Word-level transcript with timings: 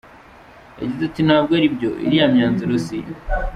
Yagize 0.81 1.03
ati 1.05 1.21
“Ntabwo 1.27 1.51
aribyo, 1.57 1.89
iriya 2.05 2.27
myanzuro 2.33 2.71
siyo. 2.85 3.13